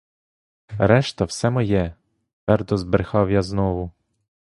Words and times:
Решта 0.79 1.25
все 1.27 1.49
моє,— 1.49 1.95
твердо 2.45 2.77
збрехав 2.77 3.31
я 3.31 3.41
знову. 3.41 3.91